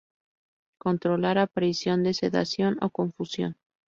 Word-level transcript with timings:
Controlar 0.79 1.37
aparición 1.37 2.01
de 2.01 2.15
sedación 2.15 2.79
o 2.81 2.89
confusión. 2.89 3.55